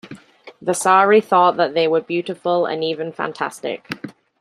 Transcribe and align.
Vasari 0.63 1.21
thought 1.23 1.57
that 1.57 1.75
they 1.75 1.87
were 1.87 2.01
beautiful, 2.01 2.65
and 2.65 2.83
even 2.83 3.11
fantastic. 3.11 3.87